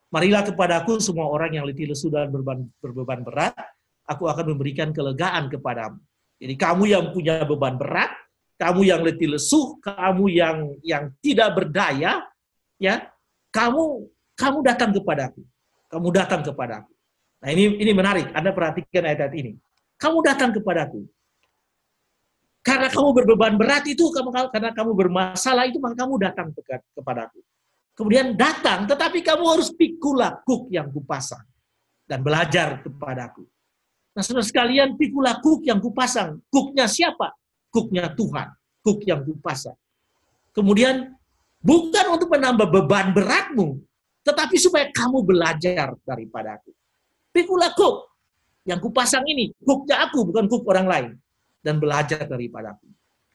[0.08, 3.52] Marilah kepadaku semua orang yang letih lesu dan berbeban, berbeban berat,
[4.08, 6.00] aku akan memberikan kelegaan kepadamu.
[6.40, 8.08] Jadi kamu yang punya beban berat,
[8.56, 12.24] kamu yang letih lesu, kamu yang yang tidak berdaya,
[12.80, 13.09] ya,
[13.50, 14.08] kamu
[14.38, 15.42] kamu datang kepadaku.
[15.90, 16.92] Kamu datang kepadaku.
[17.40, 18.30] Nah, ini ini menarik.
[18.32, 19.52] Anda perhatikan ayat-ayat ini.
[20.00, 21.04] Kamu datang kepadaku.
[22.60, 26.60] Karena kamu berbeban berat itu, kamu karena kamu bermasalah itu, maka kamu datang ke,
[26.92, 27.40] kepadaku.
[27.96, 31.44] Kemudian datang, tetapi kamu harus pikulah kuk yang kupasang
[32.04, 33.44] dan belajar kepadaku.
[34.12, 36.40] Nah, saudara sekalian, pikulah kuk yang kupasang.
[36.52, 37.32] Kuknya siapa?
[37.72, 38.52] Kuknya Tuhan.
[38.84, 39.76] Kuk yang kupasang.
[40.52, 41.16] Kemudian,
[41.60, 43.80] bukan untuk menambah beban beratmu,
[44.24, 46.72] tetapi supaya kamu belajar daripadaku.
[47.30, 48.10] Pikulah kuk
[48.66, 49.54] yang kupasang ini.
[49.60, 51.10] Kuknya aku, bukan kuk orang lain
[51.60, 52.88] dan belajar daripadaku.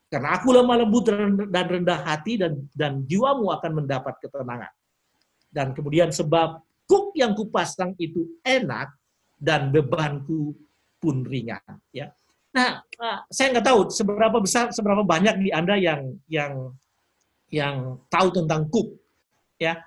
[0.09, 1.09] Karena aku lemah lembut
[1.49, 4.73] dan rendah hati dan dan jiwamu akan mendapat ketenangan.
[5.49, 8.93] Dan kemudian sebab kuk yang kupasang itu enak
[9.35, 10.53] dan bebanku
[11.01, 11.61] pun ringan.
[11.89, 12.13] Ya.
[12.55, 16.71] Nah, ah, saya nggak tahu seberapa besar, seberapa banyak di anda yang yang
[17.51, 18.95] yang tahu tentang kuk.
[19.55, 19.83] Ya,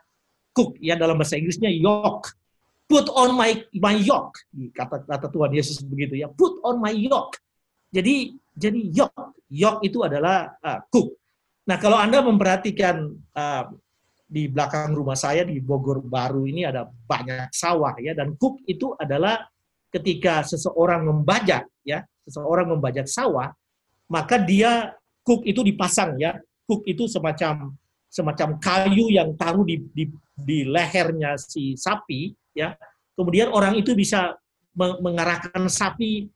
[0.57, 2.35] kuk ya dalam bahasa Inggrisnya yoke.
[2.89, 4.41] Put on my my yoke,
[4.73, 6.33] kata kata Tuhan Yesus begitu ya.
[6.33, 7.37] Put on my yoke
[7.89, 9.13] jadi jadi yok,
[9.49, 11.17] yok itu adalah uh, cook.
[11.69, 13.65] Nah kalau anda memperhatikan uh,
[14.29, 18.93] di belakang rumah saya di Bogor Baru ini ada banyak sawah ya dan cook itu
[19.01, 19.41] adalah
[19.89, 23.49] ketika seseorang membajak ya seseorang membajak sawah
[24.13, 24.93] maka dia
[25.25, 26.37] cook itu dipasang ya
[26.69, 27.73] cook itu semacam
[28.13, 30.05] semacam kayu yang taruh di, di,
[30.37, 32.77] di lehernya si sapi ya.
[33.17, 34.37] Kemudian orang itu bisa
[34.79, 36.29] mengarahkan sapi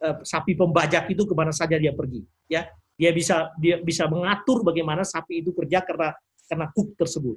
[0.00, 2.70] uh, sapi pembajak itu ke mana saja dia pergi ya.
[2.94, 6.14] Dia bisa dia bisa mengatur bagaimana sapi itu kerja karena
[6.46, 7.36] karena cook tersebut.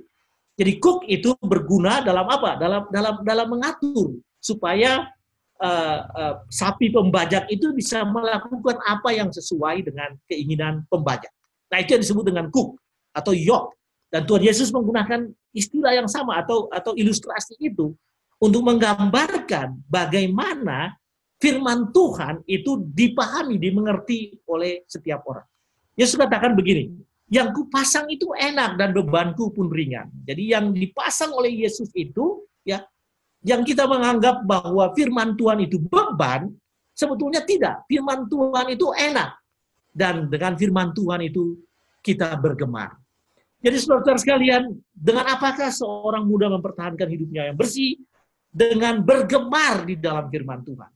[0.53, 2.55] Jadi cook itu berguna dalam apa?
[2.61, 5.09] Dalam dalam dalam mengatur supaya
[5.59, 11.31] uh, uh, sapi pembajak itu bisa melakukan apa yang sesuai dengan keinginan pembajak
[11.73, 12.77] nah itu yang disebut dengan cook
[13.09, 13.73] atau yok
[14.13, 15.25] dan Tuhan Yesus menggunakan
[15.57, 17.89] istilah yang sama atau atau ilustrasi itu
[18.37, 20.93] untuk menggambarkan bagaimana
[21.43, 25.43] firman Tuhan itu dipahami, dimengerti oleh setiap orang.
[25.99, 26.87] Yesus katakan begini,
[27.27, 30.07] yang kupasang itu enak dan bebanku pun ringan.
[30.23, 32.79] Jadi yang dipasang oleh Yesus itu, ya,
[33.43, 36.47] yang kita menganggap bahwa firman Tuhan itu beban,
[36.95, 37.83] sebetulnya tidak.
[37.91, 39.35] Firman Tuhan itu enak.
[39.93, 41.61] Dan dengan firman Tuhan itu
[42.01, 42.97] kita bergemar.
[43.63, 47.95] Jadi saudara-saudara sekalian, dengan apakah seorang muda mempertahankan hidupnya yang bersih?
[48.53, 50.91] Dengan bergemar di dalam firman Tuhan.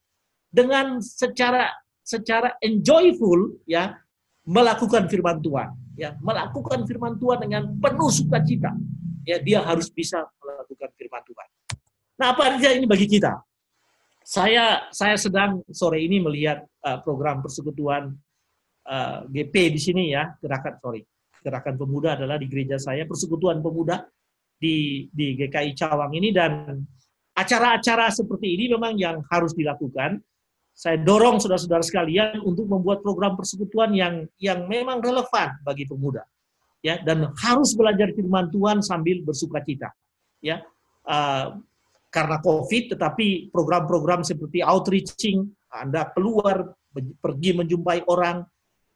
[0.52, 1.72] Dengan secara
[2.04, 3.98] secara enjoyful ya
[4.46, 5.70] melakukan firman Tuhan.
[5.98, 8.76] Ya melakukan firman Tuhan dengan penuh sukacita.
[9.26, 11.48] Ya dia harus bisa melakukan firman Tuhan.
[12.20, 13.42] Nah apa artinya ini bagi kita?
[14.22, 18.12] Saya saya sedang sore ini melihat uh, program persekutuan
[18.88, 21.04] uh, GP di sini ya gerakan sorry
[21.48, 24.04] gerakan pemuda adalah di gereja saya persekutuan pemuda
[24.58, 26.34] di di GKI Cawang ini.
[26.34, 26.82] Dan
[27.38, 30.20] acara-acara seperti ini memang yang harus dilakukan.
[30.78, 36.22] Saya dorong saudara-saudara sekalian untuk membuat program persekutuan yang yang memang relevan bagi pemuda
[36.84, 37.02] ya.
[37.02, 39.90] Dan harus belajar firman Tuhan sambil bersuka cita
[40.42, 40.62] ya.
[41.08, 41.64] Uh,
[42.08, 46.76] karena COVID tetapi program-program seperti outreaching Anda keluar
[47.22, 48.42] pergi menjumpai orang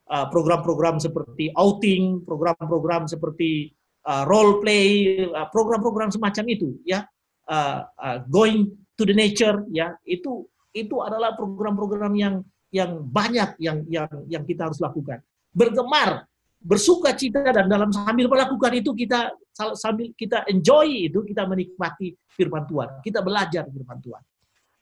[0.08, 3.72] program-program seperti outing program-program seperti
[4.04, 5.24] uh, role play
[5.54, 7.06] program-program semacam itu ya
[7.48, 12.34] uh, uh, going to the nature ya itu itu adalah program-program yang
[12.72, 15.20] yang banyak yang yang yang kita harus lakukan.
[15.52, 16.24] Bergemar,
[16.56, 19.36] bersuka cita dan dalam sambil melakukan itu kita
[19.76, 23.04] sambil kita enjoy itu kita menikmati firman Tuhan.
[23.04, 24.22] Kita belajar firman Tuhan.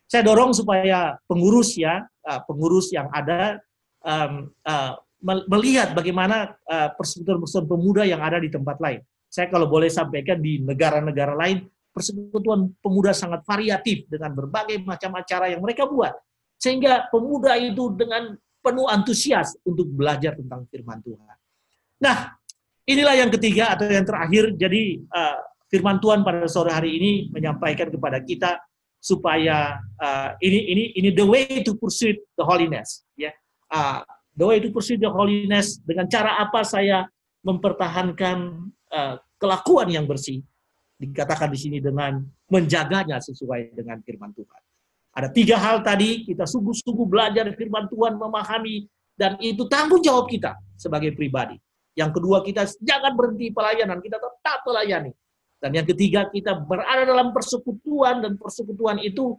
[0.07, 3.59] Saya dorong supaya pengurus ya, uh, pengurus yang ada
[4.07, 4.95] um, uh,
[5.25, 9.01] melihat bagaimana uh, persekutuan-persekutuan pemuda yang ada di tempat lain.
[9.31, 11.63] saya kalau boleh sampaikan di negara-negara lain,
[11.95, 16.11] persekutuan pemuda sangat variatif dengan berbagai macam acara yang mereka buat.
[16.59, 21.37] Sehingga pemuda itu dengan penuh antusias untuk belajar tentang firman Tuhan.
[22.03, 22.17] Nah,
[22.91, 24.51] inilah yang ketiga atau yang terakhir.
[24.59, 25.39] Jadi uh,
[25.71, 28.61] firman Tuhan pada sore hari ini menyampaikan kepada kita
[29.01, 33.33] supaya uh, ini ini ini the way to pursue the holiness ya.
[33.71, 34.05] Uh,
[34.41, 37.05] the way to pursue the holiness dengan cara apa saya
[37.45, 38.39] mempertahankan
[38.89, 40.41] uh, kelakuan yang bersih.
[40.97, 44.61] Dikatakan di sini dengan menjaganya sesuai dengan firman Tuhan.
[45.13, 50.57] Ada tiga hal tadi, kita sungguh-sungguh belajar firman Tuhan, memahami, dan itu tanggung jawab kita
[50.77, 51.57] sebagai pribadi.
[51.97, 55.13] Yang kedua, kita jangan berhenti pelayanan, kita tetap melayani.
[55.61, 59.37] Dan yang ketiga, kita berada dalam persekutuan, dan persekutuan itu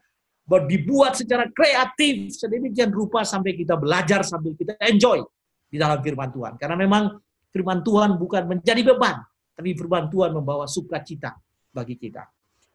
[0.59, 5.23] dibuat secara kreatif, sedemikian rupa sampai kita belajar, sambil kita enjoy
[5.71, 6.59] di dalam firman Tuhan.
[6.59, 7.15] Karena memang
[7.55, 9.23] firman Tuhan bukan menjadi beban,
[9.55, 11.39] tapi firman Tuhan membawa sukacita
[11.71, 12.27] bagi kita.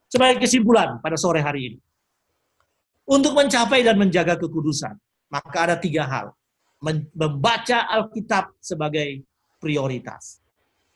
[0.08, 1.78] Sebagai kesimpulan pada sore hari ini,
[3.04, 4.96] untuk mencapai dan menjaga kekudusan,
[5.28, 6.32] maka ada tiga hal.
[7.12, 9.20] Membaca Alkitab sebagai
[9.60, 10.40] prioritas.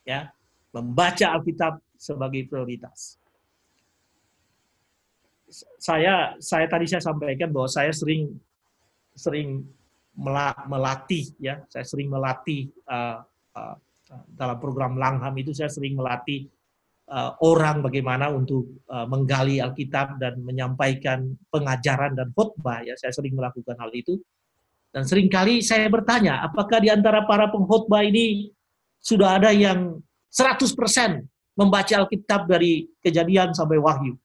[0.02, 0.32] Ya,
[0.72, 3.19] membaca Alkitab sebagai prioritas.
[5.78, 8.30] Saya saya tadi saya sampaikan bahwa saya sering
[9.12, 9.66] sering
[10.70, 13.18] melatih ya, saya sering melatih uh,
[13.58, 13.76] uh,
[14.30, 16.46] dalam program Langham itu saya sering melatih
[17.10, 22.94] uh, orang bagaimana untuk uh, menggali Alkitab dan menyampaikan pengajaran dan khotbah ya.
[22.94, 24.18] Saya sering melakukan hal itu.
[24.90, 28.50] Dan sering kali saya bertanya apakah di antara para pengkhotbah ini
[28.98, 30.66] sudah ada yang 100%
[31.54, 34.18] membaca Alkitab dari kejadian sampai wahyu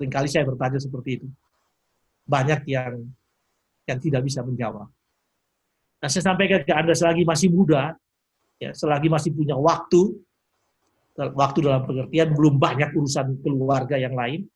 [0.00, 1.28] sering kali saya bertanya seperti itu.
[2.24, 3.04] Banyak yang
[3.84, 4.88] yang tidak bisa menjawab.
[6.00, 7.92] Nah saya sampaikan ke Anda selagi masih muda
[8.56, 10.16] ya selagi masih punya waktu
[11.16, 14.48] waktu dalam pengertian belum banyak urusan keluarga yang lain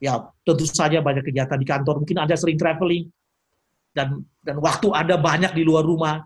[0.00, 2.04] ya tentu saja banyak kegiatan di kantor.
[2.04, 3.08] Mungkin anda sering traveling
[3.92, 6.24] dan dan waktu ada banyak di luar rumah.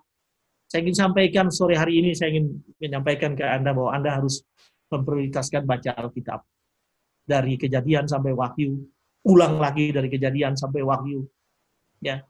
[0.70, 4.46] Saya ingin sampaikan sore hari ini saya ingin menyampaikan ke anda bahwa anda harus
[4.94, 6.44] memprioritaskan baca Alkitab
[7.28, 8.80] dari kejadian sampai wahyu
[9.28, 11.28] ulang lagi dari kejadian sampai wahyu
[12.00, 12.24] ya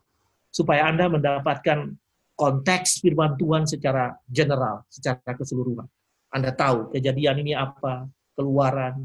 [0.51, 1.95] supaya anda mendapatkan
[2.39, 5.91] konteks firman Tuhan secara general, secara keseluruhan.
[6.31, 8.07] Anda tahu kejadian ini apa,
[8.39, 9.03] keluaran,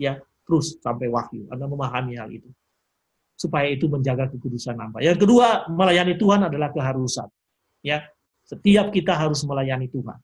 [0.00, 0.16] ya
[0.48, 1.52] terus sampai wahyu.
[1.52, 2.48] Anda memahami hal itu.
[3.36, 5.04] Supaya itu menjaga kekudusan hamba.
[5.04, 7.28] Yang kedua, melayani Tuhan adalah keharusan.
[7.84, 8.08] Ya,
[8.48, 10.16] setiap kita harus melayani Tuhan.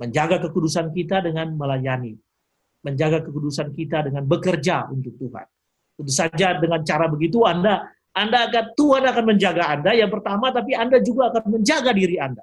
[0.00, 2.16] Menjaga kekudusan kita dengan melayani.
[2.86, 5.46] Menjaga kekudusan kita dengan bekerja untuk Tuhan.
[5.98, 7.82] Tentu saja dengan cara begitu Anda
[8.16, 12.40] anda akan Tuhan akan menjaga Anda yang pertama, tapi Anda juga akan menjaga diri Anda.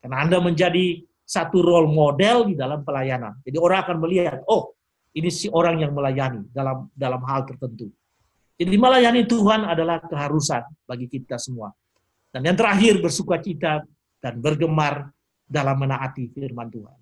[0.00, 3.36] Karena Anda menjadi satu role model di dalam pelayanan.
[3.44, 4.72] Jadi orang akan melihat, oh
[5.12, 7.92] ini si orang yang melayani dalam dalam hal tertentu.
[8.56, 11.68] Jadi melayani Tuhan adalah keharusan bagi kita semua.
[12.32, 13.84] Dan yang terakhir bersuka cita
[14.24, 15.12] dan bergemar
[15.44, 16.99] dalam menaati firman Tuhan.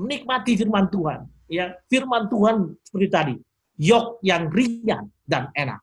[0.00, 1.26] Menikmati firman Tuhan.
[1.46, 3.34] Ya, firman Tuhan seperti tadi,
[3.78, 5.80] yok yang ringan dan enak.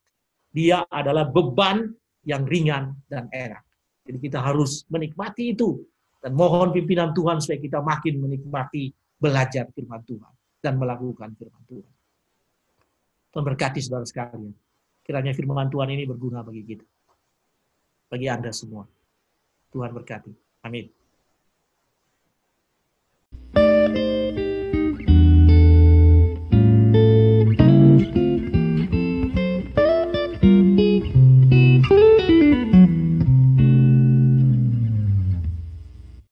[0.51, 1.87] Dia adalah beban
[2.27, 3.63] yang ringan dan enak.
[4.03, 5.79] Jadi kita harus menikmati itu.
[6.21, 11.93] Dan mohon pimpinan Tuhan supaya kita makin menikmati belajar firman Tuhan dan melakukan firman Tuhan.
[13.33, 14.53] Tuhan berkati saudara sekalian.
[15.01, 16.85] Kiranya firman Tuhan ini berguna bagi kita.
[18.11, 18.85] Bagi Anda semua.
[19.71, 20.29] Tuhan berkati.
[20.67, 21.00] Amin.